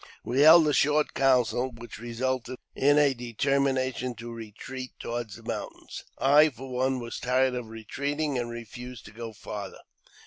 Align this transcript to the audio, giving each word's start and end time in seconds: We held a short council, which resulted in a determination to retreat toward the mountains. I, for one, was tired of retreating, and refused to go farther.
We 0.23 0.41
held 0.41 0.67
a 0.67 0.73
short 0.73 1.13
council, 1.13 1.71
which 1.73 1.99
resulted 1.99 2.57
in 2.75 2.97
a 2.97 3.13
determination 3.13 4.15
to 4.15 4.33
retreat 4.33 4.93
toward 4.99 5.29
the 5.29 5.43
mountains. 5.43 6.05
I, 6.17 6.49
for 6.49 6.71
one, 6.73 6.99
was 6.99 7.19
tired 7.19 7.53
of 7.53 7.67
retreating, 7.67 8.35
and 8.39 8.49
refused 8.49 9.05
to 9.05 9.11
go 9.11 9.31
farther. 9.31 9.81